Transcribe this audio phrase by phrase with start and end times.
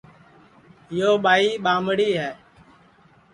[0.97, 2.31] یو ٻائی ٻامڑی ہے